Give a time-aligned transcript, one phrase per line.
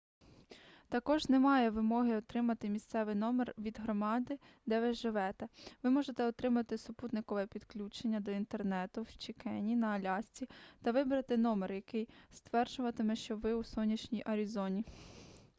[0.89, 5.47] також немає вимоги отримати місцевий номер від громади де ви живете
[5.83, 10.47] ви можете отримати супутникове підключення до інтернету в чикені на алясці
[10.81, 14.85] та вибрати номер який стверджуватиме що ви у сонячній арізоні